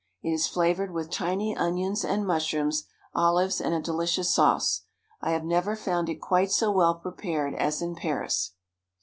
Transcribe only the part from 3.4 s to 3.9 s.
and a